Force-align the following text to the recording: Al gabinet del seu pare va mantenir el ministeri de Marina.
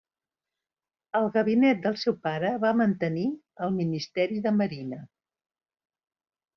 Al 1.19 1.29
gabinet 1.35 1.83
del 1.83 1.99
seu 2.05 2.17
pare 2.29 2.53
va 2.65 2.73
mantenir 2.81 3.29
el 3.69 3.79
ministeri 3.79 4.45
de 4.49 4.59
Marina. 4.61 5.07